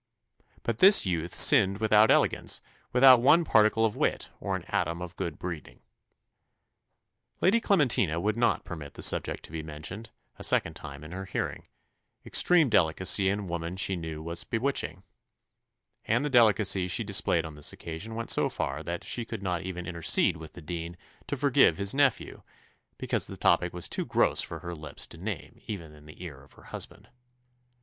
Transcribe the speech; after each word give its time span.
"But 0.63 0.79
this 0.79 1.05
youth 1.05 1.35
sinned 1.35 1.77
without 1.77 2.09
elegance, 2.09 2.59
without 2.91 3.21
one 3.21 3.43
particle 3.43 3.85
of 3.85 3.95
wit, 3.95 4.31
or 4.39 4.55
an 4.55 4.65
atom 4.67 4.99
of 4.99 5.15
good 5.15 5.37
breeding." 5.37 5.81
Lady 7.39 7.59
Clementina 7.61 8.19
would 8.19 8.35
not 8.35 8.65
permit 8.65 8.95
the 8.95 9.03
subject 9.03 9.45
to 9.45 9.51
be 9.51 9.61
mentioned 9.61 10.09
a 10.37 10.43
second 10.43 10.73
time 10.73 11.03
in 11.03 11.11
her 11.11 11.25
hearing 11.25 11.67
extreme 12.25 12.67
delicacy 12.67 13.29
in 13.29 13.47
woman 13.47 13.77
she 13.77 13.95
knew 13.95 14.23
was 14.23 14.43
bewitching; 14.43 15.03
and 16.05 16.25
the 16.25 16.31
delicacy 16.31 16.87
she 16.87 17.03
displayed 17.03 17.45
on 17.45 17.53
this 17.53 17.71
occasion 17.71 18.15
went 18.15 18.31
so 18.31 18.49
far 18.49 18.81
that 18.81 19.03
she 19.03 19.23
"could 19.23 19.43
not 19.43 19.61
even 19.61 19.85
intercede 19.85 20.35
with 20.35 20.53
the 20.53 20.63
dean 20.63 20.97
to 21.27 21.37
forgive 21.37 21.77
his 21.77 21.93
nephew, 21.93 22.41
because 22.97 23.27
the 23.27 23.37
topic 23.37 23.71
was 23.71 23.87
too 23.87 24.05
gross 24.07 24.41
for 24.41 24.61
her 24.61 24.73
lips 24.73 25.05
to 25.05 25.19
name 25.19 25.59
even 25.67 25.93
in 25.93 26.07
the 26.07 26.23
ear 26.23 26.41
of 26.41 26.53
her 26.53 26.63
husband." 26.63 27.07